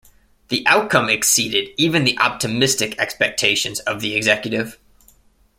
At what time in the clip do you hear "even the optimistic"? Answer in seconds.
1.77-2.97